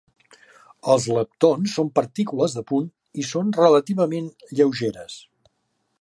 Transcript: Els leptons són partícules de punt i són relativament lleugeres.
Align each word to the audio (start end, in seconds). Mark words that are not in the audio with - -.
Els 0.93 1.05
leptons 1.17 1.75
són 1.79 1.91
partícules 1.99 2.57
de 2.61 2.65
punt 2.71 2.89
i 3.25 3.29
són 3.33 3.55
relativament 3.61 4.35
lleugeres. 4.59 5.25